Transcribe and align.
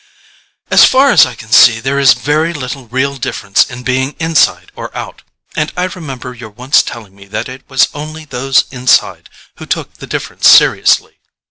As 0.71 0.83
far 0.83 1.11
as 1.11 1.27
I 1.27 1.35
can 1.35 1.51
see, 1.51 1.79
there 1.79 1.99
is 1.99 2.13
very 2.13 2.53
little 2.53 2.87
real 2.87 3.17
difference 3.17 3.69
in 3.69 3.83
being 3.83 4.15
inside 4.19 4.71
or 4.75 4.89
out, 4.97 5.21
and 5.55 5.71
I 5.77 5.83
remember 5.83 6.33
your 6.33 6.49
once 6.49 6.81
telling 6.81 7.15
me 7.15 7.25
that 7.27 7.47
it 7.47 7.63
was 7.69 7.87
only 7.93 8.25
those 8.25 8.63
inside 8.71 9.29
who 9.57 9.67
took 9.67 9.93
the 9.99 10.07
difference 10.07 10.47
seriously." 10.47 11.19